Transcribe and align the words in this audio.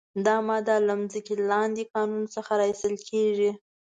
دا 0.25 0.35
ماده 0.47 0.75
له 0.87 0.93
ځمکې 1.11 1.33
لاندې 1.51 1.83
کانونو 1.93 2.27
څخه 2.35 2.51
را 2.59 2.65
ایستل 2.69 2.95
کیږي. 3.09 3.51